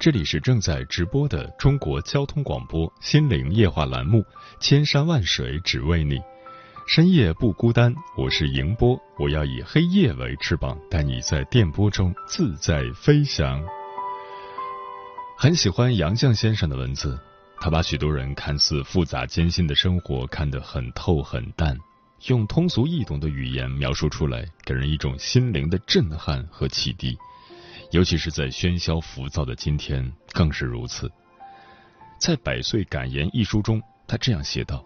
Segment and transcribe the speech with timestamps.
[0.00, 4.20] 这里是正在直播的中国交通广播心灵夜话栏目
[4.58, 6.14] 《千山万水只为你》，
[6.86, 13.62] 深夜不孤单，我是迎波，我要以黑夜为翅膀，带你在电波中自在飞翔。
[15.36, 17.20] 很喜欢杨绛先生的文字，
[17.60, 21.76] 他把许多人看似复杂艰辛的生活看得很透很淡，
[22.28, 27.18] 用通俗易懂的语言描述出来，给人一种心灵的震撼和启迪。
[27.90, 31.10] 尤其是在喧嚣浮躁的今天，更是如此。
[32.18, 34.84] 在《百岁感言》一书中，他这样写道：“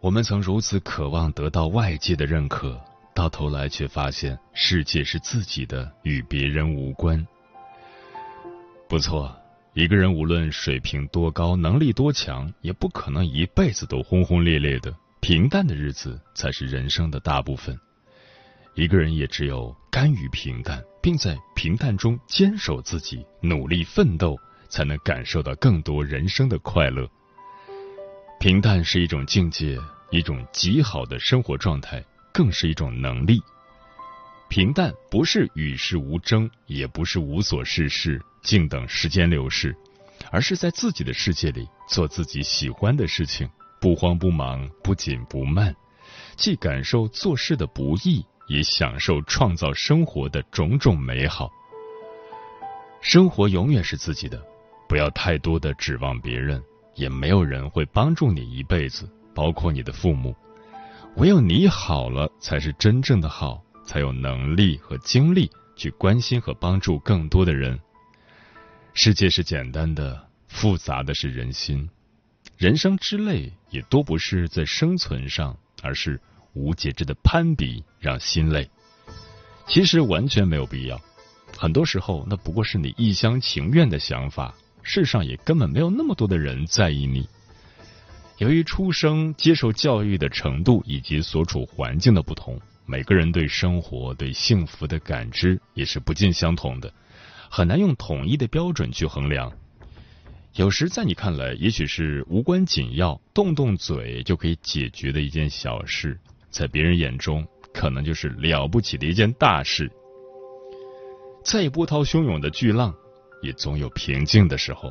[0.00, 2.80] 我们曾如此渴望得到外界的认可，
[3.14, 7.24] 到头来却发现世界是自己的，与别人无关。”
[8.88, 9.34] 不错，
[9.74, 14.92] 一个人无论水平多高，能力多强，也不可能一辈子都轰轰烈烈的。
[15.20, 17.78] 平淡的日子才是人生的大部分。
[18.74, 27.06] 一个人也只有甘于平淡，并在平淡中坚守自己，努力奋斗，才能感受到更多人生的快乐。
[28.38, 29.76] 平淡是一种境界，
[30.10, 33.42] 一种极好的生活状态，更是一种能力。
[34.48, 39.74] 平淡不是与世无争，也不是无所事事，静等时间流逝，
[40.30, 43.48] 而是在自己的世界里做自己喜欢的事情，
[43.80, 45.74] 不慌不忙，不紧不慢，
[46.36, 48.24] 既感受做事的不易。
[48.46, 51.50] 也享受创造生活的种种美好。
[53.00, 54.40] 生活永远是自己的，
[54.88, 56.62] 不要太多的指望别人，
[56.94, 60.34] 也没有人会帮助你一辈子，包括你的父母。
[61.16, 67.78] 唯有你好了，才是真正的好，才有能力和精力去关心和帮助更多的人。
[68.94, 71.88] 世界是简单的，复杂的是人心。
[72.56, 76.20] 人生之累，也多不是在生存上，而是。
[76.54, 78.68] 无节制的攀比让心累，
[79.66, 81.00] 其实完全没有必要。
[81.56, 84.54] 很多时候，那不过是你一厢情愿的想法。
[84.84, 87.28] 世上也根本没有那么多的人在意你。
[88.38, 96.92] 由于出生、接受教育的程度以及所处环境的不同，每个人对生活、对幸福的感知也是不尽相同的，
[97.48, 99.52] 很难用统一的标准去衡量。
[100.54, 106.18] 有时在你看来，也许是无关紧要、动动嘴就可以解决的一件小事。
[106.52, 109.90] 在别人眼中，可能就是了不起的一件大事。
[111.42, 112.94] 再波涛汹涌的巨浪，
[113.42, 114.90] 也总有平静的时候；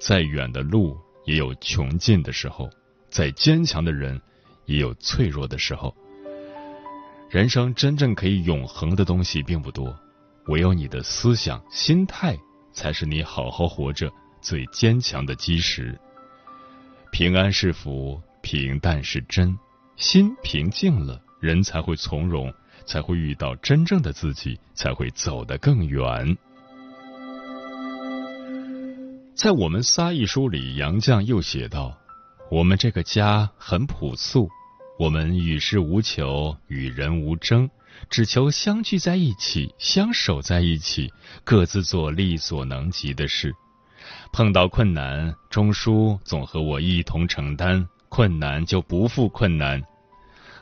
[0.00, 2.66] 再远的路，也有穷尽的时候；
[3.10, 4.20] 再坚强的人，
[4.64, 5.94] 也有脆弱的时候。
[7.30, 9.94] 人生真正可以永恒的东西并不多，
[10.46, 12.36] 唯有你的思想、心态，
[12.72, 14.10] 才是你好好活着
[14.40, 15.98] 最坚强的基石。
[17.12, 19.56] 平安是福，平淡是真。
[19.96, 22.52] 心平静了，人才会从容，
[22.84, 26.36] 才会遇到真正的自己，才会走得更远。
[29.36, 31.96] 在《我们仨》一书里，杨绛又写道
[32.50, 34.48] ：“我们这个家很朴素，
[34.98, 37.70] 我们与世无求，与人无争，
[38.10, 41.12] 只求相聚在一起，相守在一起，
[41.44, 43.54] 各自做力所能及的事。
[44.32, 49.82] 碰到困难，钟书总和我一同承担。”困难就不负困难，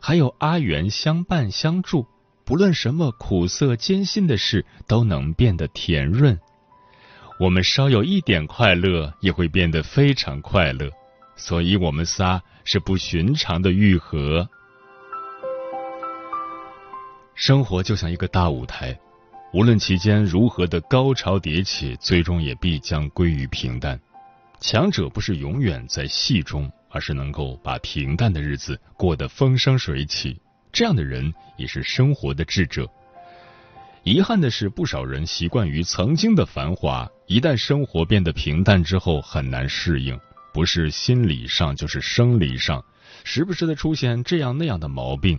[0.01, 2.07] 还有阿元相伴相助，
[2.47, 6.41] 不论什么苦涩艰辛的事，都能变得甜润。
[7.39, 10.89] 我们稍有一点快乐，也会变得非常快乐。
[11.37, 14.49] 所以，我们仨是不寻常的愈合。
[17.35, 18.99] 生活就像一个大舞台，
[19.53, 24.01] 无论其间如何的高潮迭起，最终也必将归于平淡。
[24.59, 26.73] 强者不是永远在戏中。
[26.93, 30.41] 而是能够把平淡的日子过得风生水起，
[30.71, 32.87] 这样的人也是生活的智者。
[34.05, 40.19] 遗憾的是，不少人习惯于曾经的繁华，一旦生活变得平淡之后，很难适应，
[40.53, 42.85] 不是心理上就是生理上，
[43.25, 45.39] 时不时的出现这样那样的毛病。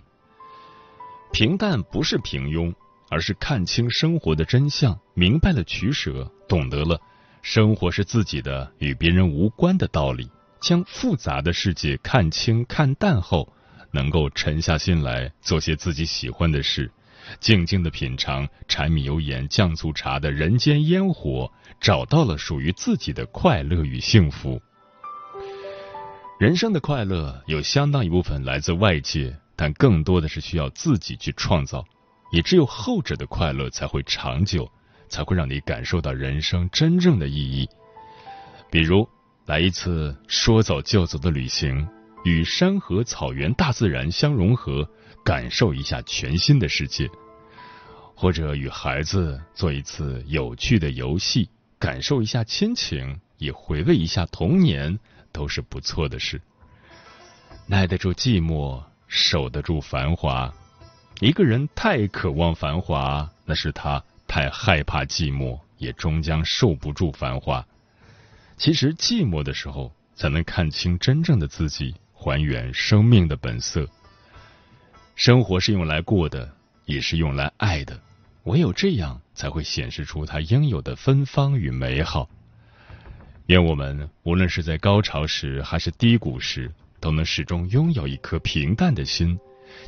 [1.30, 2.74] 平淡不是平庸，
[3.10, 6.98] 而是看清生活的真相，明白了取舍，懂得了
[7.42, 10.30] 生活是自己的，与别人无关的道理。
[10.64, 13.52] 将复杂的世界看清看淡后，
[13.90, 16.90] 能够沉下心来做些自己喜欢的事，
[17.38, 21.52] 静静的品尝柴米油盐酱醋茶的人间烟火，
[21.82, 24.58] 找到了属于自己的快乐与幸福。
[26.40, 31.84] 人生的快乐有相当一部分来自外界，但更多的是需要自己去创造。
[32.32, 34.66] 也只有后者的快乐才会长久，
[35.10, 37.68] 才会让你感受到人生真正的意义。
[38.70, 39.06] 比如。
[39.46, 41.86] 来一次说走就走的旅行，
[42.24, 44.88] 与山河草原、大自然相融合，
[45.22, 47.06] 感受一下全新的世界；
[48.14, 54.98] 或者与孩子做一次有趣的游戏，感受一下亲情，也回味一下童年，
[55.30, 56.40] 都是不错的事。
[57.66, 60.50] 耐得住寂寞，守得住繁华。
[61.20, 67.62] 一个人太渴望繁华，那是他太害怕寂寞，也终将受不住繁华。
[68.56, 73.88] 其实寂寞的时候，才能看清真正的自己，还原生命的本色。
[75.16, 76.50] 生活是用来过的，
[76.86, 78.00] 也是用来爱的，
[78.44, 82.28] 唯有这样，才会显示出它应有的芬芳与美好。
[83.46, 89.38] 愿我们无论是在高潮时，还是低谷时，都能始终拥有一颗平淡的心，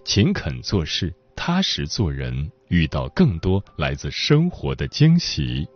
[0.04, 5.66] 勤恳做事，踏实做人，遇到更多来自生活的惊喜。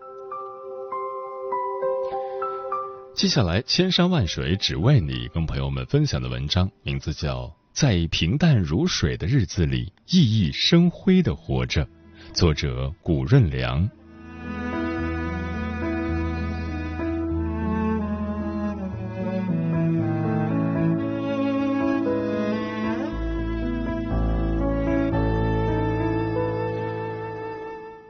[3.21, 11.85] 接下来，千山万水只为你，跟朋友们分享的文章名字叫《在平淡如水的日子里熠熠生辉的活着》，
[12.33, 13.91] 作者谷润良。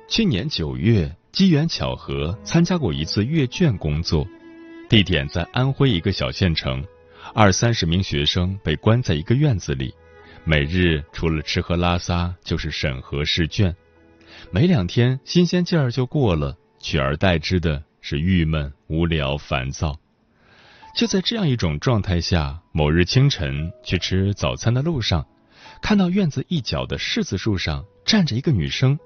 [0.06, 4.24] 去年九月，机缘巧合参加过一次阅卷工作。
[4.90, 6.84] 地点在安徽一个小县城，
[7.32, 9.94] 二三十名学生被关在一个院子里，
[10.42, 13.72] 每日除了吃喝拉撒就是审核试卷，
[14.50, 19.96] 没两天新鲜劲儿就过了，取而代之的是郁闷、无聊、烦躁。
[20.96, 25.24] 就在这样一种状态下，某日清晨去吃早餐的路上，
[25.80, 28.98] 看到院子一角的柿子树上站着一个女生，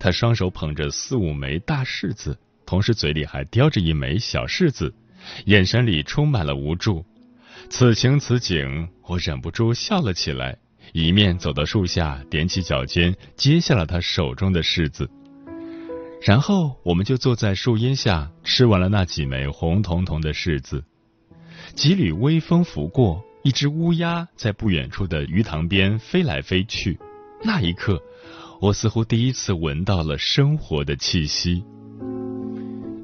[0.00, 4.92] 她双手捧着四五枚大柿子，同时嘴里还叼着一枚小柿子。
[5.46, 7.04] 眼神里充满了无助，
[7.68, 10.56] 此情此景，我忍不住笑了起来，
[10.92, 15.08] 一面走到树下，踮起脚尖接下了他手中的柿子。
[16.22, 20.82] 然后我们就坐在树荫下，吃完了那几枚红彤彤的柿子。
[21.74, 26.98] 几缕微风拂过，一只乌鸦在不远处的鱼塘边飞来飞去。
[27.42, 28.02] 那一刻，
[28.60, 31.62] 我似乎第一次闻到了生活的气息。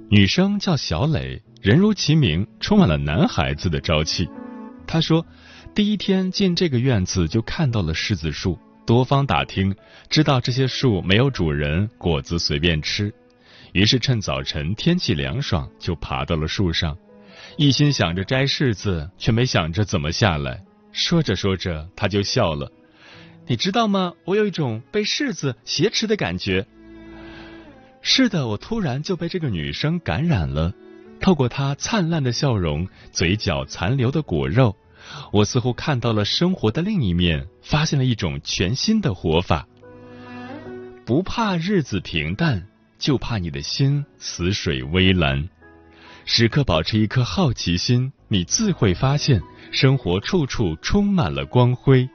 [0.09, 1.43] 女生叫小磊。
[1.61, 4.27] 人如其名，充满了男孩子的朝气。
[4.87, 5.27] 他说，
[5.75, 9.75] 第一天进这个院子就看到了柿子树，多方打听，
[10.09, 13.13] 知道这些树没有主人，果子随便吃。
[13.73, 16.97] 于是趁早晨天气凉爽，就爬到了树上，
[17.59, 20.65] 一心想着摘柿子，却没想着怎么下来。
[20.93, 22.73] 说着说着，他就笑了。
[23.47, 24.15] 你知道吗？
[24.25, 26.67] 我有一种被柿子挟持的感觉。
[28.01, 30.73] 是的，我突然就被这个女生感染了。
[31.21, 34.75] 透过他灿烂的笑容，嘴角残留的果肉，
[35.33, 39.67] 我似乎看到了生活的另一面，发现了一种全新的活法。
[41.05, 42.67] 不怕日子平淡，
[42.99, 45.49] 就怕你的心死水微澜。
[46.25, 52.09] 时刻保持一颗好奇心，你自会发现生活处处充满了光辉。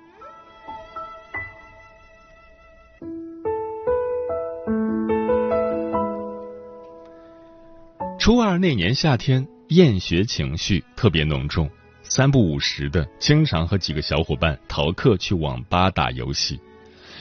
[8.26, 11.70] 初二那年夏天，厌学情绪特别浓重，
[12.02, 16.60] 三不五时的经常和几个小伙伴逃课去网吧打游戏，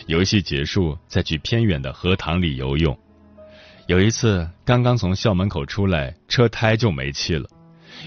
[0.06, 2.98] 游戏结束再去偏远的荷塘里游泳。
[3.86, 7.46] 有一次，刚刚从校门口出来，车胎就没气了，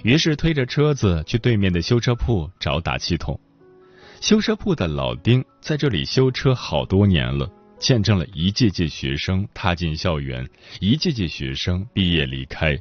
[0.03, 3.39] 于是推着车子去对面的修车铺找打气筒。
[4.21, 10.49] 修车铺的老丁在这里修车好多年了，见证了一届届学生踏进校园，
[10.79, 12.75] 一届届学生毕业离开。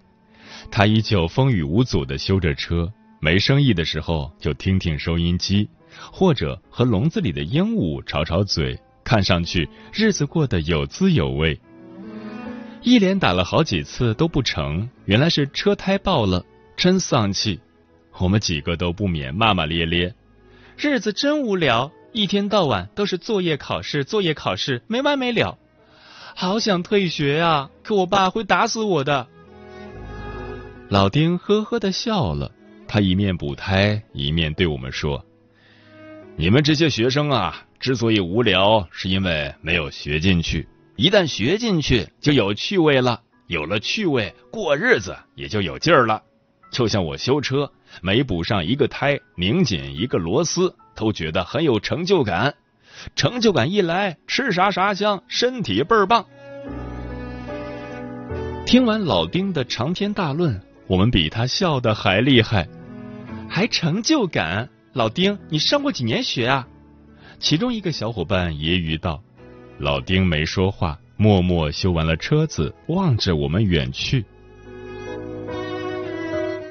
[0.70, 5.68] 他依旧风雨无阻的修着车，没生意的时候就听听收音机，
[6.12, 11.58] 或者和笼子里的鹦鹉吵吵嘴，看上去日子过得有滋有味。
[12.82, 16.44] 一连打了好几次都不成，原来是车胎爆了，
[16.76, 17.58] 真丧气。
[18.18, 20.14] 我们几个都不免骂骂咧咧。
[20.76, 25.58] 日子真无聊，一天到晚都是作业考试，作业考试没完没了。
[26.34, 29.26] 好想退学呀，可我爸会打死我的。
[30.88, 32.52] 老丁呵呵的笑了，
[32.86, 35.24] 他一面补胎，一面对我们说
[36.38, 40.68] ：“你们这些学生啊，之所以无聊，是因为没有学进去。
[40.94, 43.20] 一旦学进去，就有趣味了。
[43.48, 46.22] 有了趣味，过日子也就有劲儿了。
[46.70, 52.54] 就像我修车，每补上一个胎，拧紧一个螺丝，都觉得很有成就感。”
[53.16, 56.24] 成就感一来，吃啥啥香，身体倍儿棒。
[58.64, 62.68] 听完老丁的长篇大论，我们比他笑的还厉害，
[63.48, 64.68] 还成就感。
[64.92, 66.66] 老丁，你上过几年学啊？
[67.38, 69.22] 其中一个小伙伴揶揄道。
[69.78, 74.24] 老丁没说话，默默修完了车子，望着我们远去。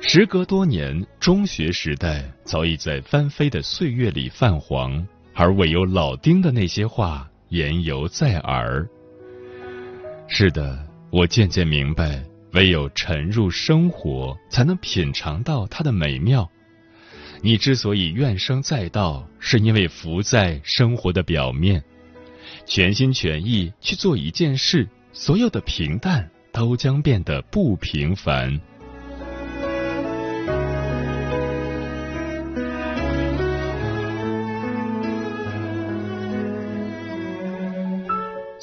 [0.02, 5.06] 时隔多年，中学时代早已在翻飞的岁月里泛黄。
[5.38, 8.88] 而唯有老丁的那些话言犹在耳。
[10.28, 10.80] 是的，
[11.12, 12.24] 我渐渐明白，
[12.56, 16.50] 唯有沉入生活，才能品尝到它的美妙。
[17.42, 21.84] 你之所以怨声载道，是因为浮在生活的表面，
[22.66, 28.58] 全心全意去做一件事，所有的平淡都将变得不平凡。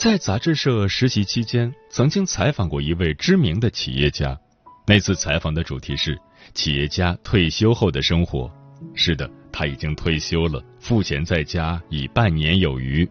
[0.02, 4.37] 在杂志社实习期间，曾经采访过一位知名的企业家。
[4.85, 6.18] 那次采访的主题是
[6.54, 8.50] 企业家退休后的生活。
[8.97, 13.09] 是的，他已经退休了，赋闲在家已半年有余。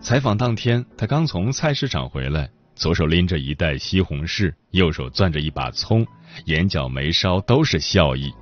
[0.00, 6.06] 采访当天，他刚从菜市场回来，左手拎着一袋西红柿，右手攥着一把葱，
[6.46, 8.32] 眼角眉梢都是笑意。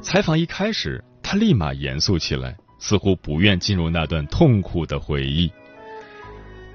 [0.00, 5.50] 采访一开始，他立马严肃起来，似乎不愿进入那段痛苦的回忆。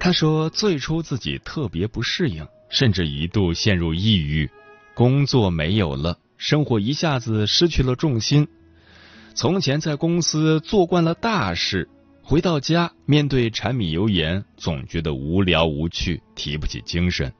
[0.04, 4.50] 他说：“最初自己特别不适应，甚至一度陷入抑郁，
[4.94, 8.46] 工作没有了，生活一下子失去了重心。
[9.34, 11.88] 从前在公司做惯了大事，
[12.22, 17.32] 回到家面对柴米油盐，总觉得无聊无趣，提不起精神，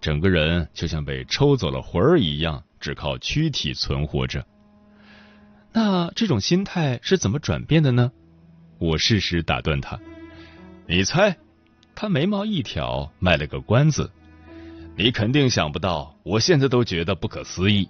[0.00, 4.44] 整个人就像被抽走了魂儿一样，只靠躯体存活着。
[5.72, 8.10] 那这种心态是怎么转变的呢？”
[8.80, 10.00] 我适时打断他
[10.88, 11.36] ：“你猜？”
[12.02, 14.10] 他眉毛一挑，卖了个关子。
[14.96, 17.88] 你肯定想不到，我现在都觉得不可思议。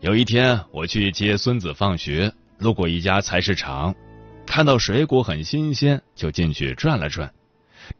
[0.00, 3.94] 有一天，我去接孙子放学，路过一家菜市场，
[4.44, 7.32] 看到水果很新鲜，就进去转了转。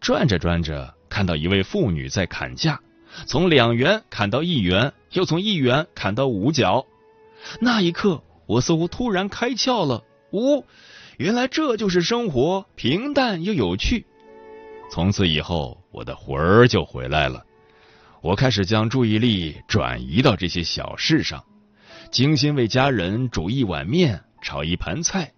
[0.03, 2.79] 转着转着，看到一位妇女在砍价，
[3.25, 6.85] 从两元砍到一元，又从一元砍到五角。
[7.59, 10.05] 那一刻，我似乎突然开窍了。
[10.33, 10.67] 呜，
[11.17, 14.05] 原来这就是生活，平淡又有趣。
[14.91, 17.45] 从此以后，我的魂儿就回来了。
[18.23, 21.45] 我开始将注意力转移到这些小事上，
[22.11, 25.33] 精心为家人煮一碗面、炒一盘菜，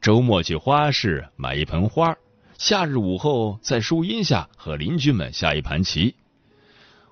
[0.00, 2.14] 周末去花市买一盆花，
[2.56, 6.14] 夏日午后在树荫下和邻居们下一盘棋。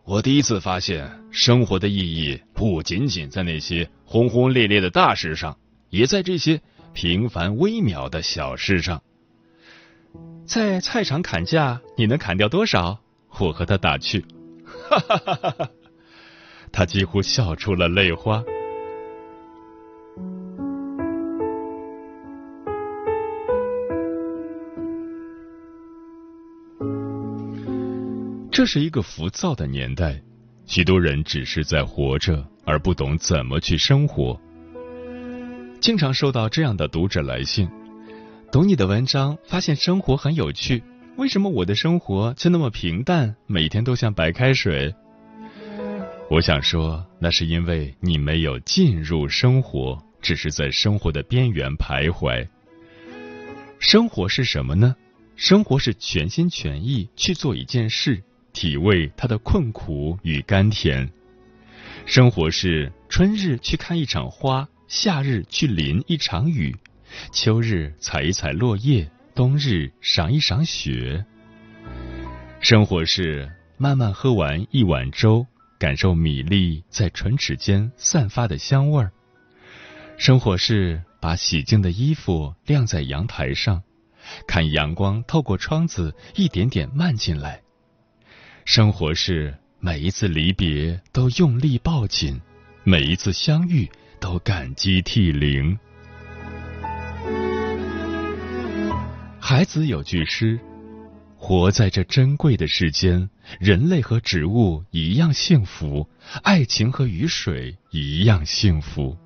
[0.04, 5.58] 我第一次发现，生活的意义不仅仅在那些轰轰烈烈的大事上，
[5.90, 6.60] 也在这些
[6.94, 9.02] 平凡微渺的小事上。
[10.48, 12.98] 在菜场砍价，你能砍掉多少？
[13.38, 14.24] 我和他打趣，
[14.64, 15.70] 哈哈哈哈哈！
[16.72, 18.42] 他几乎笑出了泪花。
[28.50, 30.18] 这是一个浮躁的年代，
[30.64, 34.40] 许多人只是在活着，而不懂怎么去生活。
[35.78, 37.68] 经常收到这样的读者来信。
[38.50, 40.82] 读你的文章，发现生活很有趣。
[41.16, 44.94] 为什么我的生活就那么平淡，每天都像白开水？
[46.30, 52.48] 我想说，那是因为你没有进入生活，只是在生活的边缘徘徊。
[53.78, 54.96] 生活是什么呢？
[55.36, 58.22] 生活是全心全意去做一件事，
[58.54, 61.10] 体味它的困苦与甘甜。
[62.06, 66.74] 生活是春日去看一场花，夏日去淋一场雨。
[67.32, 71.24] 秋日采一采落叶，冬日赏一赏雪。
[72.60, 75.46] 生活是慢慢喝完一碗粥，
[75.78, 79.12] 感受米粒在唇齿间散发的香味儿。
[80.16, 83.82] 生活是把洗净的衣服晾在阳台上，
[84.46, 87.62] 看阳光透过窗子一点点漫进来。
[88.64, 92.40] 生活是每一次离别都用力抱紧，
[92.82, 93.88] 每一次相遇
[94.18, 95.78] 都感激涕零。
[99.40, 100.60] 孩子有句诗
[101.36, 106.06] ：“活在这珍贵的世间，人类和植物一样幸福，
[106.42, 109.16] 爱情和雨水一样幸福。”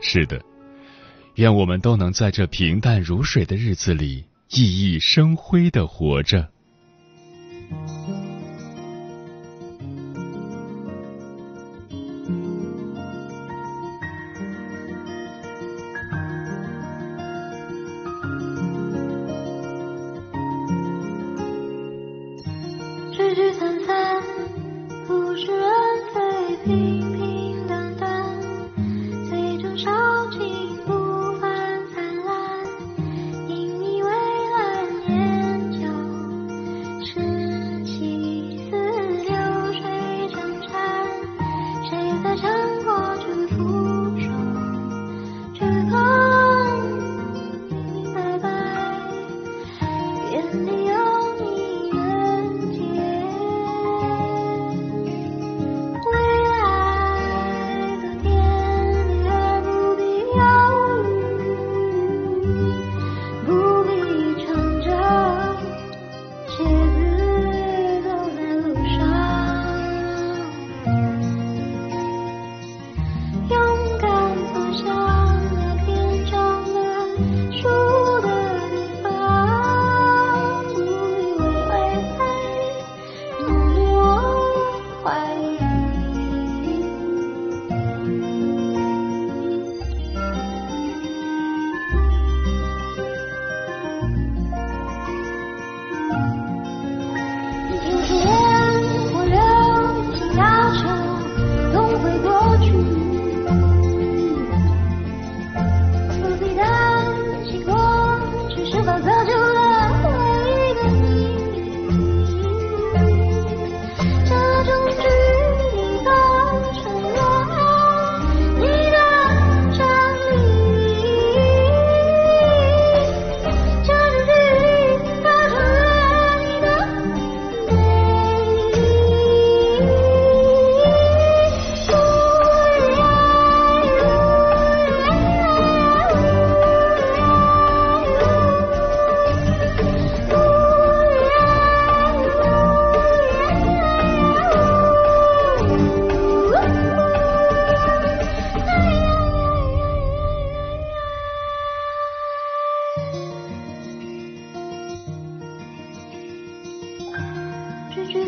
[0.00, 0.40] 是的，
[1.34, 6.48] 愿我们都能在这平淡如水的日子里，熠熠生辉的活着。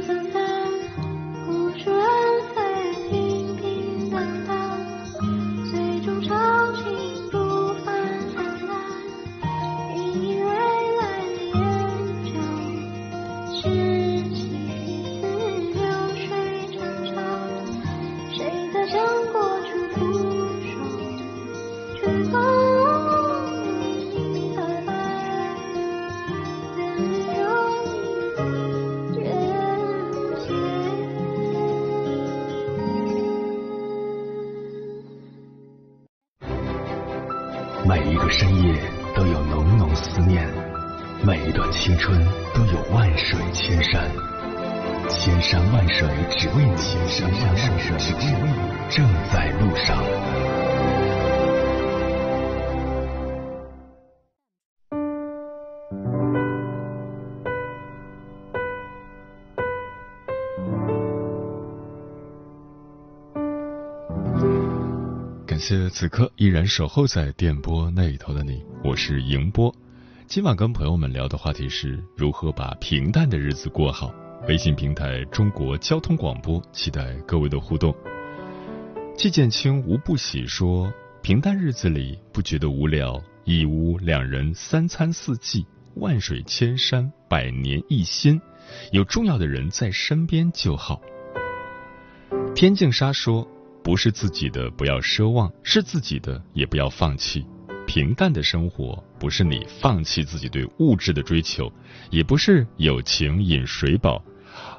[0.08, 0.49] 每
[45.92, 46.76] 水只为你，
[47.08, 48.54] 千山万水只为你，
[48.88, 50.00] 正在路上。
[65.44, 69.74] 感谢此刻依然守候在电波那头的你，我是迎波。
[70.28, 74.14] 今晚跟朋友们聊的话题是如何把平淡的日子过好。
[74.48, 77.94] 微信平台中国交通广播，期待各位的互动。
[79.14, 88.40] 季建清无不喜说，平淡日子里不觉得无聊，一屋两人三餐四季，万水千山百年一心，
[88.92, 91.00] 有重要的人在身边就好。
[92.54, 93.46] 天净沙说。
[93.82, 97.46] 不是自己的不要奢望，是自己的也不要放弃。
[97.92, 101.68] 平淡的生活不是你放弃自己对物质的追求，
[102.08, 104.22] 也不是有情饮水饱，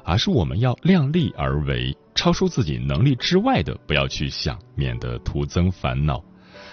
[0.02, 6.24] 而是我们要量力而为，超出自己能力之外的不要去想，免得徒增烦恼。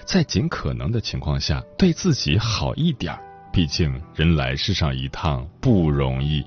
[0.06, 3.14] 在尽可能的情况下，对自己好一点
[3.52, 6.42] 毕竟人来世上一趟不容易。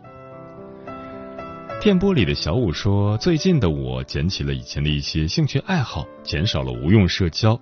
[1.82, 7.60] 电波里的小五说：“最近的我捡起了以前的一些兴趣爱好，减少了无用社交，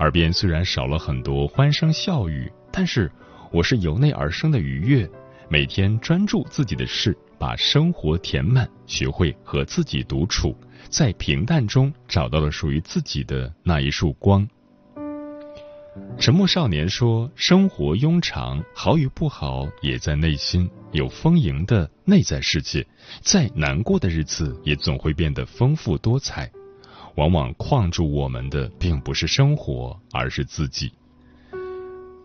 [0.00, 3.12] 耳边虽然少了很多欢声笑语，但是
[3.52, 5.08] 我是由内而生的愉悦。
[5.50, 10.56] 每天专注自己的事，把生活填满，学会和自己独处，
[10.88, 14.48] 在平淡中找到了属于自己的那一束光。”
[16.18, 20.70] 沉默少年说：“生活庸常，好与不好也在内心。
[20.92, 22.86] 有丰盈的内在世界，
[23.20, 26.50] 再难过的日子也总会变得丰富多彩。
[27.20, 30.90] 往往框住我们的，并不是生活，而是自己。”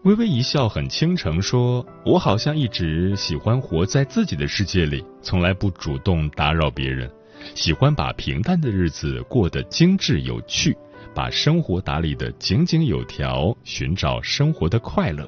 [0.03, 7.12] 微微一笑很倾城说：“我好像一直喜欢活在自己的世界里，从来不主动打扰别人，
[7.55, 10.73] 喜欢把平淡的日子过得精致有趣。”
[11.13, 15.25] 把生活打理的井井有条，寻找生活的快乐。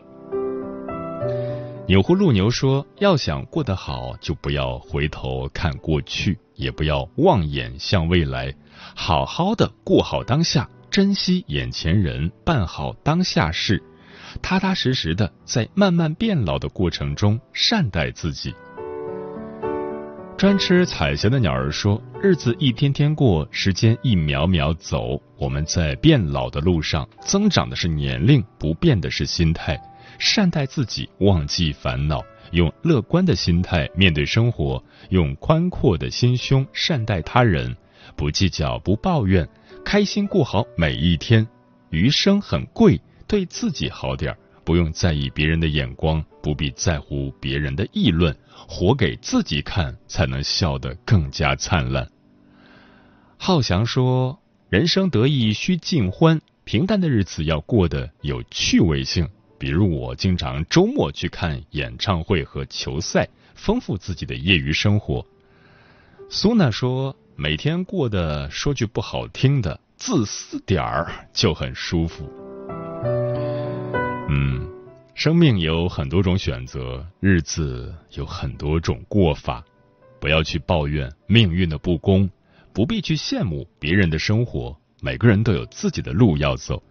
[1.88, 8.54] 钮祜禄牛说：“要想过得好，就不要回头看过去，也不要望眼向未来，
[8.96, 13.82] 好好的过好当下，珍惜眼前人，办好当下事，
[14.42, 18.54] 踏踏实实的在慢慢变老的过程中善待自己。”
[20.38, 25.20] 专吃彩霞的鸟儿说：“日子一天天过，时间一秒秒走。
[25.36, 29.80] 我们在变老的路上，增长的是年龄，不变的是心态。
[30.20, 37.76] 善待自己，忘记烦恼，用乐观的心态面对生活，用宽阔的心胸善待他人，
[38.16, 39.48] 不计较，不抱怨，
[39.84, 41.48] 开心过好每一天。
[41.90, 48.36] 余生很贵，对自己好点儿。”不用在意别人的眼光，不必在乎别人的议论，
[48.68, 52.06] 活给自己看，才能笑得更加灿烂。
[53.38, 59.30] 浩翔说：“人生得意须尽欢，平淡的日子要过得有趣味性。
[59.60, 65.26] 比如我经常周末去看演唱会和球赛，丰富自己的业余生活。”
[66.30, 72.30] 苏娜说：“每天过得说句不好听的，自私点儿就很舒服。”
[74.30, 74.70] 嗯，
[75.16, 79.64] 生命有很多种选择，日子有很多种过法，
[80.20, 82.30] 不要去抱怨命运的不公，
[82.74, 84.78] 不必去羡慕别人的生活。
[85.00, 86.84] 每个人都有自己的路要走，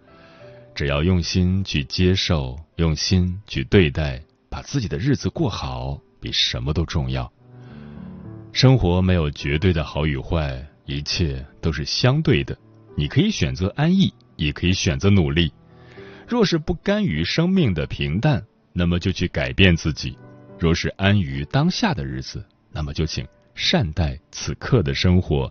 [0.76, 7.32] 只要用心去接受，用心去对待，把自己的日子过好，比什么都重要。
[8.52, 12.54] 生活没有绝对的好与坏，一切都是相对的。
[12.94, 15.50] 你可以选择安逸，也可以选择努力。
[16.28, 20.10] 若是不甘于生命的平淡，那么就去改变自己；
[20.58, 25.50] 若是安于当下的日子，那么就请善待此刻的生活。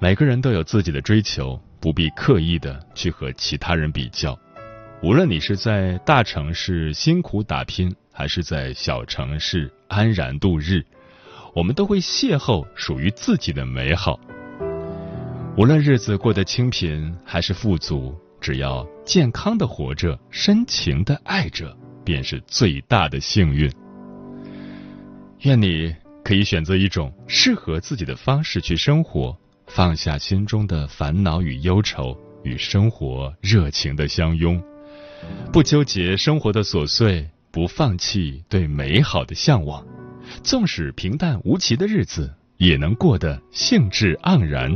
[0.00, 4.34] 每个人都有自己的追求，不必刻意的去和其他人比较。
[5.02, 10.82] 无论你是在大城市辛苦打拼，还是在小城市安然度日，
[11.54, 14.18] 我们都会邂逅属于自己的美好。
[15.58, 18.18] 无论日子过得清贫还是富足。
[18.40, 23.70] 只要健康的活着，深情的爱着，便是最大的幸运。
[25.40, 25.94] 愿你
[26.24, 29.36] 可以选择一种适合自己的方式去生活，
[29.74, 34.62] 放下心中的烦恼与忧愁，与生活热情的相拥，
[35.52, 39.84] 不纠结生活的琐碎，不放弃对美好的向往。
[40.44, 44.70] 纵使平淡无奇的日子，也能过得兴致盎然。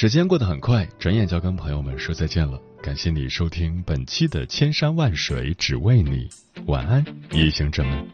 [0.00, 2.58] 时间过得很快，转眼就要跟朋友们说再见了。
[2.82, 6.26] 感谢你收听本期的《千山万水只为你》，
[6.64, 8.08] 晚安，夜行者们。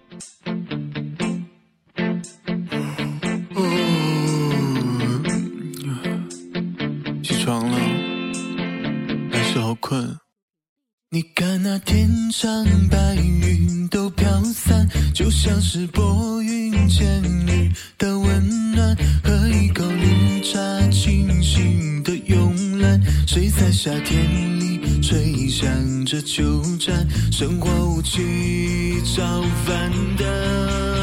[7.23, 7.79] 起床了，
[9.31, 10.19] 还是好困。
[11.13, 19.86] 你看那天上白云都飘散，就像是拨云见日的温暖，喝一口
[20.49, 20.59] 沙
[20.93, 25.69] 轻轻的慵懒谁在夏天里吹响
[26.05, 30.96] 着秋蝉生活无趣找凡的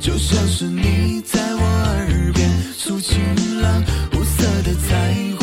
[0.00, 3.18] 就像是你在我耳边诉情
[3.60, 5.33] 郎无色的彩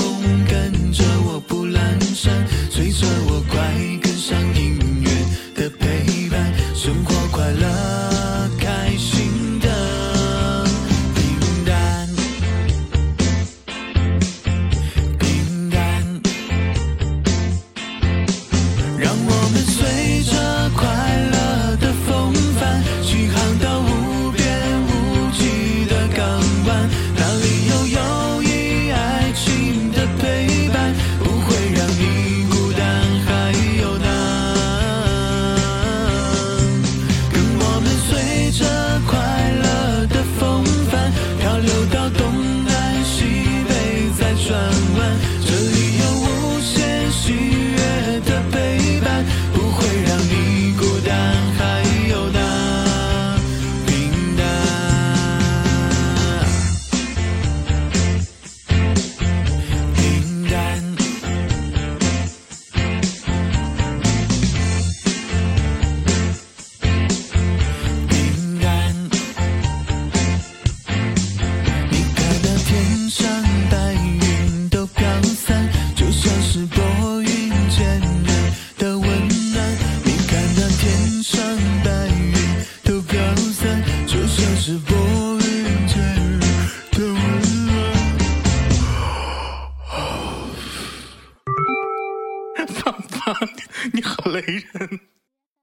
[45.01, 45.40] 你